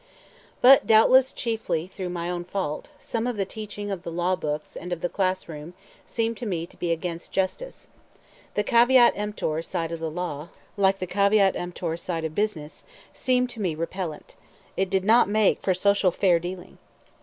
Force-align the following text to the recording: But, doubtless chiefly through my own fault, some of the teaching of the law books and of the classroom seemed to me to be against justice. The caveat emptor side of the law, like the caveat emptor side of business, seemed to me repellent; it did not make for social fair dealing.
But, 0.61 0.87
doubtless 0.87 1.31
chiefly 1.31 1.85
through 1.85 2.09
my 2.09 2.27
own 2.27 2.43
fault, 2.43 2.89
some 2.97 3.27
of 3.27 3.37
the 3.37 3.45
teaching 3.45 3.91
of 3.91 4.01
the 4.01 4.11
law 4.11 4.35
books 4.35 4.75
and 4.75 4.91
of 4.91 5.01
the 5.01 5.09
classroom 5.09 5.75
seemed 6.07 6.37
to 6.37 6.47
me 6.47 6.65
to 6.65 6.75
be 6.75 6.91
against 6.91 7.31
justice. 7.31 7.85
The 8.55 8.63
caveat 8.63 9.13
emptor 9.15 9.61
side 9.61 9.91
of 9.91 9.99
the 9.99 10.09
law, 10.09 10.49
like 10.75 10.97
the 10.97 11.05
caveat 11.05 11.55
emptor 11.55 11.95
side 11.97 12.25
of 12.25 12.33
business, 12.33 12.83
seemed 13.13 13.51
to 13.51 13.61
me 13.61 13.75
repellent; 13.75 14.35
it 14.75 14.89
did 14.89 15.03
not 15.03 15.29
make 15.29 15.61
for 15.61 15.75
social 15.75 16.09
fair 16.09 16.39
dealing. 16.39 16.79